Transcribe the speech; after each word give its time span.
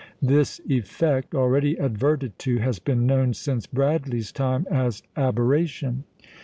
This 0.19 0.59
effect 0.67 1.35
(already 1.35 1.75
adverted 1.77 2.39
to) 2.39 2.57
has 2.57 2.79
been 2.79 3.05
known 3.05 3.35
since 3.35 3.67
Bradley's 3.67 4.31
time 4.31 4.65
as 4.71 5.03
"aberration." 5.15 6.05